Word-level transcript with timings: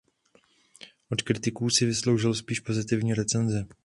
Od 1.11 1.21
kritiků 1.23 1.69
si 1.69 1.85
vysloužil 1.85 2.33
spíš 2.33 2.59
pozitivní 2.59 3.13
recenze. 3.13 3.65